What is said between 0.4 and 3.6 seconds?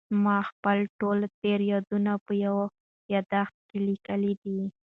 خپل ټول تېر یادونه په یو یادښت